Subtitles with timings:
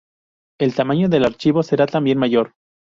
[0.59, 2.55] el tamaño del archivo será también mayor